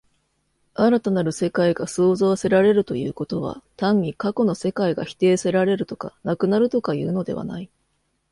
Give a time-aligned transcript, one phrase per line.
[0.73, 7.69] 新たなる世界が創造せられるということは、単に過去の世界が否定せられるとか、なくなるとかいうのではない。